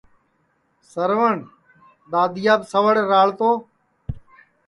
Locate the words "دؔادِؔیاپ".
2.11-2.61